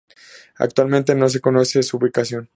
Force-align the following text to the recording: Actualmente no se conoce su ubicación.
Actualmente 0.57 1.13
no 1.13 1.29
se 1.29 1.39
conoce 1.41 1.83
su 1.83 1.97
ubicación. 1.97 2.49